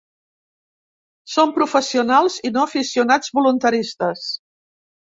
Som 1.35 1.53
professionals 1.59 2.41
i 2.51 2.53
no 2.57 2.65
aficionats 2.71 3.39
voluntaristes. 3.41 4.31